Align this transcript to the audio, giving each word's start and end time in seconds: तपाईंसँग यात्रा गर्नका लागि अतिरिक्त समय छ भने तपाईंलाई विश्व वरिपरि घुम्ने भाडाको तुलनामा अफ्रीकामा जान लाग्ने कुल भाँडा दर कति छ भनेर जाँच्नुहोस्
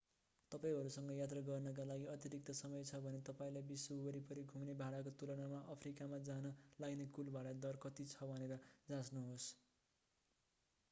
तपाईंसँग 0.51 1.09
यात्रा 1.13 1.41
गर्नका 1.47 1.83
लागि 1.85 2.05
अतिरिक्त 2.13 2.47
समय 2.59 2.85
छ 2.85 3.01
भने 3.03 3.19
तपाईंलाई 3.27 3.65
विश्व 3.65 3.97
वरिपरि 4.05 4.45
घुम्ने 4.51 4.75
भाडाको 4.79 5.13
तुलनामा 5.15 5.59
अफ्रीकामा 5.73 6.19
जान 6.23 6.49
लाग्ने 6.79 7.07
कुल 7.13 7.29
भाँडा 7.35 7.51
दर 7.59 7.79
कति 7.83 8.07
छ 8.07 8.31
भनेर 8.31 8.57
जाँच्नुहोस् 8.89 9.47